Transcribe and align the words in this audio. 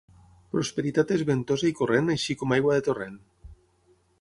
Prosperitat 0.53 1.13
és 1.17 1.23
ventosa 1.27 1.67
i 1.71 1.75
corrent 1.81 2.09
així 2.15 2.37
com 2.43 2.57
aigua 2.57 2.79
de 2.79 2.85
torrent. 2.89 3.21